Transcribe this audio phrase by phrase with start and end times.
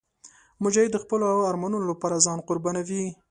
[0.63, 3.03] مجاهد د خپلو ارمانونو لپاره ځان قربانوي.